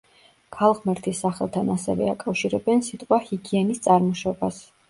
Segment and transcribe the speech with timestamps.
[0.55, 4.61] ქალღმერთის სახელთან ასევე აკავშირებენ სიტყვა „ჰიგიენის“ წარმოშობას.